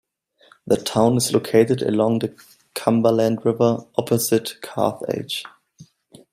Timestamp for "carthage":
4.63-5.43